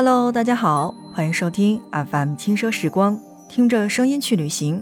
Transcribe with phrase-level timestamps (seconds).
[0.00, 4.80] Hello，大家好，欢迎收听 FM 轻奢时光，听着声音去旅行。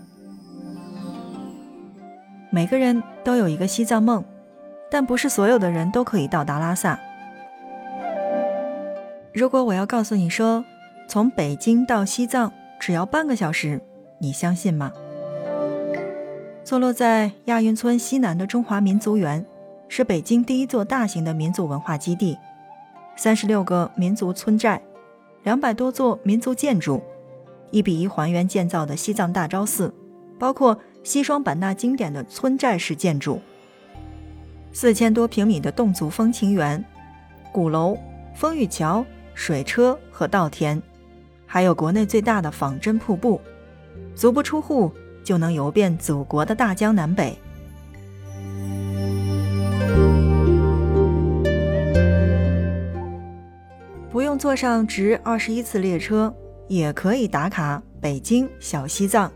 [2.51, 4.23] 每个人都有一个西藏梦，
[4.91, 7.01] 但不是所有的人都可以到达拉萨。
[9.33, 10.63] 如果我要告诉你说，
[11.09, 13.81] 从北京到西藏只要半个小时，
[14.19, 14.93] 你相信吗？
[16.63, 19.47] 坐落在亚运村西南的中华民族园，
[19.89, 22.37] 是北京第一座大型的民族文化基地，
[23.17, 24.79] 三十六个民族村寨，
[25.47, 27.01] 两百多座民族建筑，
[27.71, 29.95] 一比一还原建造的西藏大昭寺，
[30.41, 33.41] 包括西双版纳经典的村寨式建筑，
[34.73, 36.85] 四千多平米的侗族风情园，
[37.53, 37.97] 鼓楼、
[38.35, 40.83] 风雨桥、水车和稻田，
[41.47, 43.41] 还有国内最大的仿真瀑布，
[44.17, 44.93] 足不出户。
[45.23, 47.37] 就能游遍祖国的大江南北，
[54.39, 56.35] 坐上直二十一次列车，
[56.69, 59.31] 也可以打卡北京小西藏。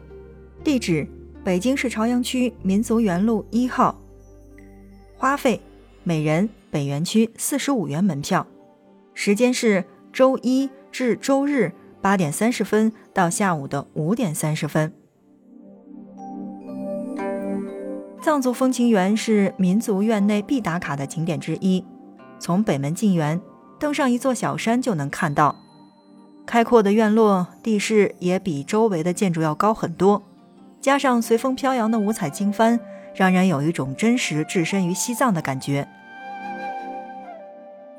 [0.62, 1.06] 地址：
[1.45, 4.01] 北京市朝阳区民族园路一号。
[5.17, 5.61] 花费：
[6.03, 8.47] 每人北园区四十五元门票。
[9.15, 14.93] 时间是周一至周日八点三十分到下午的五点三十分。
[18.23, 21.84] 藏族风情园是民族院内必打卡的景点之一。
[22.39, 23.41] 从北门进园，
[23.81, 25.56] 登上一座小山就能看到。
[26.47, 30.22] 开阔的院落，地势也比周围的建筑要高很多。
[30.81, 32.78] 加上随风飘扬的五彩经幡，
[33.14, 35.89] 让人有一种真实置身于西藏的感觉。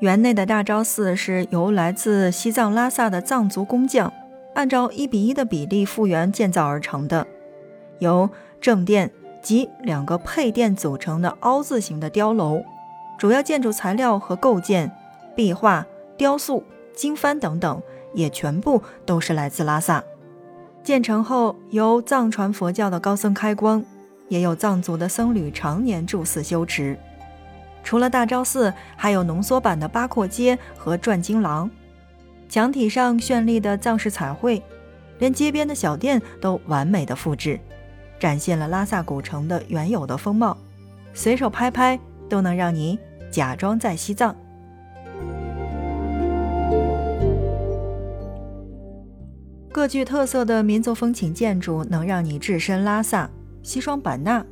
[0.00, 4.12] 园内的大昭寺是由来自西藏拉萨的藏族工匠，
[4.54, 7.26] 按照一比一的比例复原建造而成的，
[7.98, 8.30] 由
[8.60, 9.10] 正殿。
[9.42, 12.62] 及两个配殿组成的凹字形的碉楼，
[13.18, 14.92] 主要建筑材料和构件、
[15.34, 16.62] 壁画、雕塑、
[16.94, 17.82] 经幡等等，
[18.14, 20.02] 也全部都是来自拉萨。
[20.82, 23.84] 建成后，由藏传佛教的高僧开光，
[24.28, 26.98] 也有藏族的僧侣常年住寺修持。
[27.84, 31.70] 除了大昭寺，还有浓缩版的八廓街和转经廊，
[32.48, 34.62] 墙体上绚丽的藏式彩绘，
[35.18, 37.58] 连街边的小店都完美的复制。
[38.18, 40.56] 展现了拉萨古城的原有的风貌，
[41.12, 41.98] 随手拍拍
[42.28, 42.98] 都能让你
[43.32, 44.34] 假装在西藏。
[49.82, 53.28] 各具特色的民族风情建筑能让你置身拉萨、
[53.64, 54.46] 西双版纳，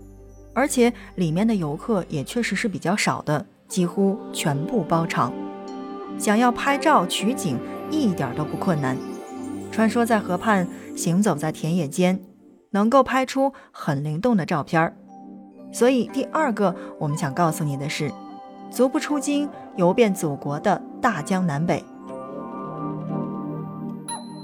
[0.53, 5.33] 而且里面的游客也确实是比较少的，几乎全部包场。
[6.19, 7.57] 想要拍照取景
[7.93, 8.97] 一点都不困难，
[9.71, 12.19] 穿梭在河畔，行走在田野间。
[12.73, 14.97] 能够拍出很灵动的照片儿，
[15.73, 18.11] 所以第二个我们想告诉你的是，
[18.69, 21.85] 足不出京游遍祖国的大江南北。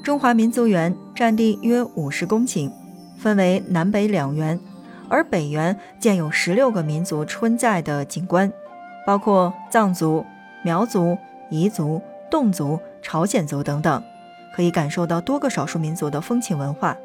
[0.07, 2.71] 中华民族园占地约五十公顷，
[3.19, 4.57] 分为南北两园，
[5.09, 8.53] 而北园建有十六个民族村寨的景观，
[9.05, 10.25] 包括藏族、
[10.63, 11.19] 苗族、
[11.51, 12.01] 彝族、
[12.31, 14.01] 侗族、朝鲜族等等，
[14.55, 16.97] 可以感受到多个少数民族的风情文化。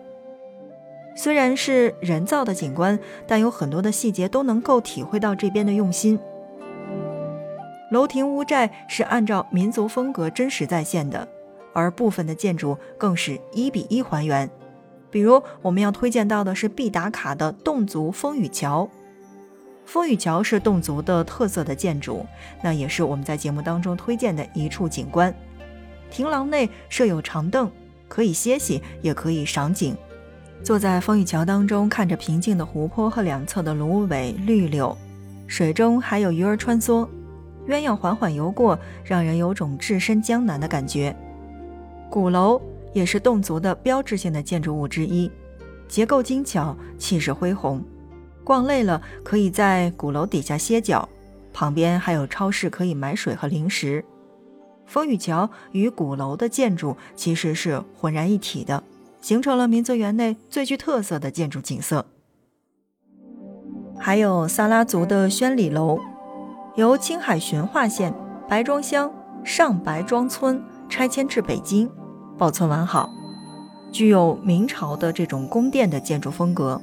[1.15, 6.19] 虽然是人造的景观，但有很多的细节都能够体会到这边的用心。
[7.89, 11.27] 楼亭屋寨是按照民族风格真实再现的，
[11.73, 14.49] 而部分的建筑更是一比一还原。
[15.09, 18.89] 比如我们要推荐到的是必打卡的侗族风雨桥。
[19.85, 22.25] 风雨桥是侗族的特色的建筑，
[22.61, 25.33] 那也是我们在节目当中推荐的一处景观。
[26.09, 27.69] 亭廊内设有长凳，
[28.07, 29.97] 可以歇息，也可以赏景。
[30.63, 34.95] 坐在风雨桥当中，看着平静的湖泊和两侧的芦苇绿柳，
[35.47, 37.05] 水中还有鱼儿穿梭，
[37.67, 41.13] 鸳鸯缓缓游过，让人有种置身江南的感觉。
[42.11, 42.61] 鼓楼
[42.91, 45.31] 也是侗族的标志性的建筑物之一，
[45.87, 47.81] 结构精巧，气势恢宏。
[48.43, 51.07] 逛累了，可以在鼓楼底下歇脚，
[51.53, 54.03] 旁边还有超市可以买水和零食。
[54.85, 58.83] 风雨桥与鼓楼的建筑其实是浑然一体的。
[59.21, 62.07] 形成了民族园内最具特色的建筑景色。
[63.99, 65.99] 还有萨拉族的宣礼楼，
[66.75, 68.11] 由青海循化县
[68.49, 69.13] 白庄乡
[69.43, 70.59] 上白庄村
[70.89, 71.87] 拆迁至北京，
[72.41, 73.07] 保存完好，
[73.91, 76.81] 具有明朝的这种宫殿的建筑风格，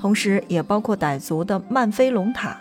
[0.00, 2.56] 同时也包括傣族的曼飞龙塔。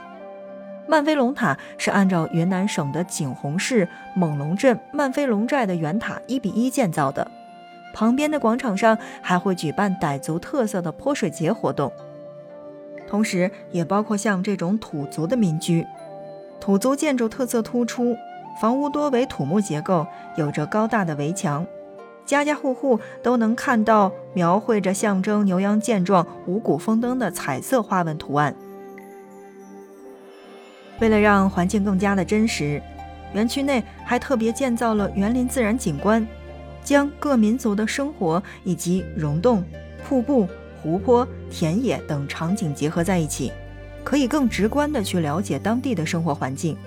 [0.86, 7.26] 曼飞龙塔是按照云南省的景洪市猛龙镇曼飞龙寨的原塔一比一建造的。
[7.94, 11.90] 旁边的广场上还会举办傣族特色的泼水节活动，
[13.08, 15.88] 同时也包括像这种土族的民居。
[16.60, 18.18] 土族建筑特色突出，
[18.60, 20.06] 房屋多为土木结构，
[20.36, 21.66] 有着高大的围墙，
[22.26, 28.56] 家家户户都能看到描绘着象征牛羊健壮、五谷丰登的彩色花纹图案。
[31.00, 32.82] 为了让环境更加的真实，
[33.34, 36.26] 园区内还特别建造了园林自然景观，
[36.84, 39.64] 将各民族的生活以及溶洞、
[40.08, 40.48] 瀑布、
[40.82, 43.52] 湖泊、田野等场景结合在一起，
[44.04, 46.78] 可以更直观的去了解当地的生活环境。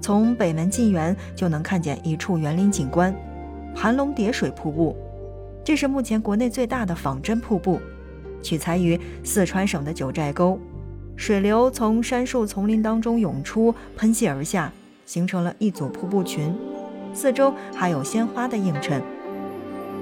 [0.00, 3.12] 从北门进园就能看见一处园林景观——
[3.80, 4.96] 盘龙叠水瀑布，
[5.62, 7.80] 这是目前国内最大的仿真瀑布，
[8.42, 10.58] 取材于四川省的九寨沟。
[11.14, 14.72] 水流从杉树丛林当中涌出，喷泻而下，
[15.06, 16.52] 形成了一组瀑布群，
[17.14, 19.00] 四周还有鲜花的映衬。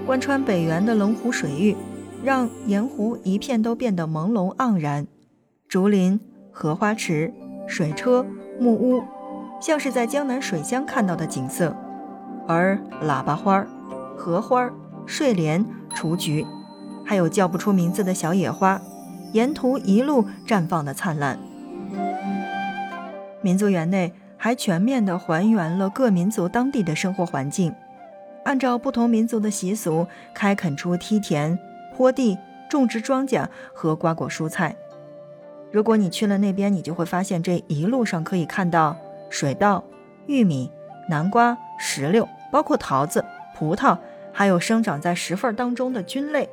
[0.06, 1.76] 贯穿北园的龙湖水域，
[2.25, 5.06] 让盐湖一片都变得朦胧盎然。
[5.69, 6.19] 竹林、
[6.50, 7.31] 荷花池、
[7.67, 8.25] 水车、
[8.58, 9.02] 木屋，
[9.61, 11.76] 像是在江南水乡看到的景色。
[12.47, 13.67] 而喇叭花、
[14.17, 14.71] 荷花、
[15.07, 15.65] 睡莲、
[15.95, 16.47] 雏菊，
[17.05, 18.81] 还有叫不出名字的小野花。
[19.33, 21.39] 沿途一路绽放的灿烂。
[23.43, 27.75] 民族园内还全面的还原了各民族当地的生活环境，
[28.45, 31.59] 按照不同民族的习俗，开垦出梯田、
[31.95, 32.39] 坡地，
[32.71, 34.75] 种植庄稼和瓜果蔬菜。
[35.71, 38.97] 如果你去了那边，你就会发现这一路上可以看到
[39.29, 39.85] 水稻、
[40.27, 40.71] 玉米、
[41.11, 43.25] 南瓜、石榴，包括桃子、
[43.57, 43.99] 葡萄，
[44.33, 46.49] 还有生长在石缝当中的菌类。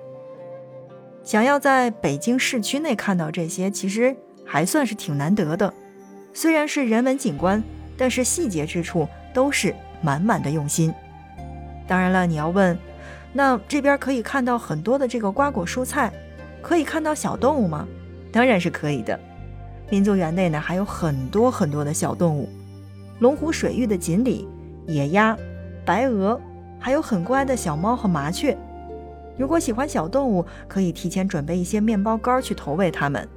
[1.24, 5.74] 想要在北京市区内看到这些，其实还算是挺难得的。
[6.34, 7.64] 虽然是人文景观，
[7.98, 10.94] 但是细节之处都是满满的用心。
[11.88, 12.78] 当然了，你要问，
[13.32, 16.12] 那这边可以看到很多的这个瓜果蔬菜，
[16.62, 17.88] 可以看到小动物吗？
[18.32, 19.18] 当然是可以的。
[19.90, 22.50] 民族园内呢还有很多很多的小动物，
[23.20, 24.48] 龙湖水域的锦鲤、
[24.88, 25.38] 野鸭、
[25.86, 26.40] 白鹅，
[26.80, 28.58] 还有很乖的小猫和麻雀。
[29.38, 33.28] 如果喜欢小动物，可以提前准备一些面包干去投喂它们。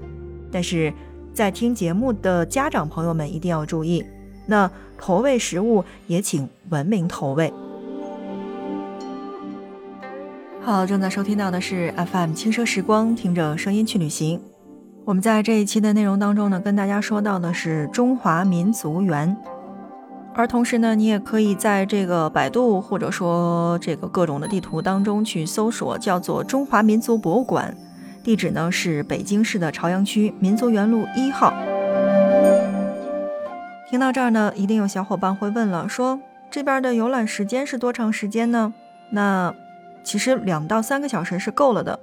[0.53, 0.93] 但是，
[1.33, 4.05] 在听节目的家长朋友们一定要注意，
[4.47, 7.53] 那投喂食物也请文明投喂。
[10.61, 14.41] 好，正在收听到的是 FM 轻奢时光，听着声音去旅行。
[15.05, 19.37] 我们在这一期的内容当中呢，跟大家说到的是中华民族园。
[20.39, 27.75] 而同时呢，你也可以在这个百度或者说这个各种的地图当中去搜索，叫做中华民族博物馆，
[28.23, 31.55] 地址呢是北京市的朝阳区民族园路一号。
[33.89, 38.75] 听到这儿呢，一定有小伙伴会问了，说这边的游览时间是多长时间呢？
[39.13, 39.55] 那
[40.05, 41.99] 其实两到三个小时是够了的。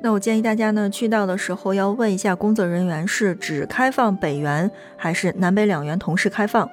[0.00, 6.70] 那我建议大家呢，去到的时候要问一下工作人员，是只开放北园，还是南北两园同时开放？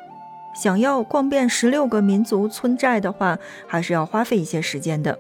[0.56, 3.38] 想要逛遍十六个民族村寨的话，
[3.68, 5.20] 还是要花费一些时间的。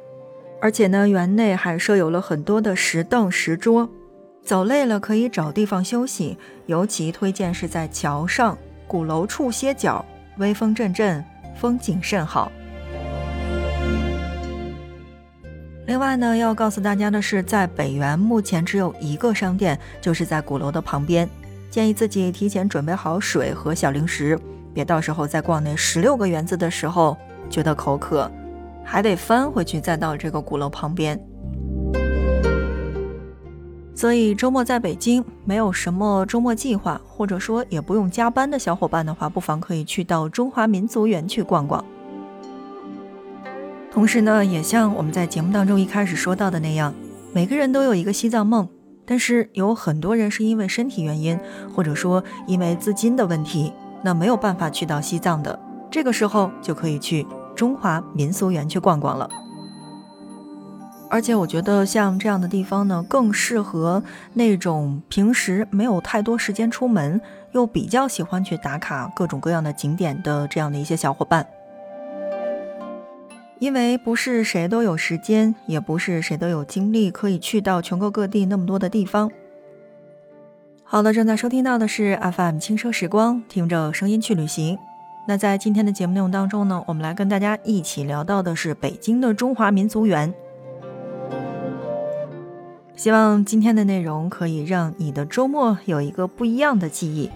[0.61, 3.89] 而且呢，园内还设有了很多的石凳、石桌，
[4.43, 6.37] 走累了可以找地方休息。
[6.65, 10.03] 尤其推荐是在桥上、鼓楼处歇脚，
[10.37, 11.23] 微风阵阵，
[11.55, 12.51] 风景甚好。
[15.85, 21.29] 另外呢，要告诉大家的是，在北园目前只有一个商店，就是在鼓楼的旁边，
[21.69, 24.39] 建议自己提前准备好水和小零食。
[24.75, 27.17] 别到时候在逛那十六个园子的时候
[27.49, 28.29] 觉得口渴，
[28.83, 31.17] 还得翻回去再到这个鼓楼旁边。
[33.95, 41.83] 所以周末在北京没有什么周末计划，或者说也不用加班的小伙伴的话，不妨可以去到中华民族园去逛逛。
[43.89, 46.93] 同时呢，也像我们在节目当中一开始说到的那样，
[47.31, 48.67] 每个人都有一个西藏梦，
[49.05, 51.39] 但是有很多人是因为身体原因，
[51.73, 53.71] 或者说因为资金的问题。
[54.05, 55.59] 那没有办法去到西藏的，
[55.89, 59.27] 这个时候就可以去中华民俗园去逛逛了。
[61.09, 67.19] 而且我觉得像这样的地方呢，更适合那种平时没有太多时间出门，
[67.53, 71.47] 又比较喜欢去打卡各种各样的景点的这样的一些小伙伴。
[73.57, 79.31] 因为不是谁都有时间，也不是谁都有精力可以去到全国各地那么多的地方。
[80.95, 84.79] 好的，正在收听到的是 FM 轻奢时光，听着声音去旅行。
[85.27, 90.33] 那在今天的节目内容当中呢，我们来跟大家一起聊到的是北京的中华民族园。
[92.95, 97.29] 希望今天的内容可以让你的周末有一个不一样的记忆。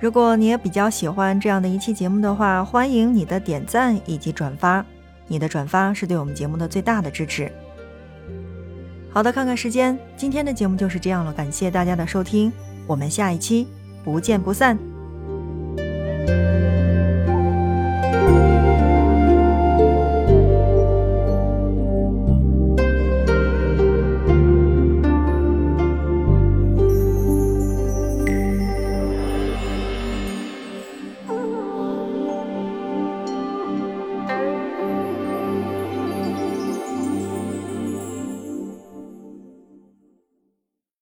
[0.00, 4.82] 如果你也比较喜欢这样的一期节目的话，欢迎你的点赞以及转发，
[5.26, 7.52] 你的转发是对我们节目的最大的支持。
[9.12, 11.32] 好的，看看时间，今天的节目就是这样了。
[11.32, 12.50] 感谢大家的收听，
[12.86, 13.68] 我们下一期
[14.02, 14.78] 不见不散。